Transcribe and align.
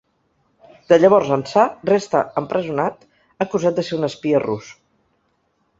De 0.93 0.97
llavors 1.01 1.29
ençà, 1.35 1.65
resta 1.91 2.23
empresonat, 2.43 3.07
acusat 3.47 3.79
de 3.81 3.87
ser 3.91 3.97
un 4.01 4.13
espia 4.13 4.45
rus. 4.51 4.73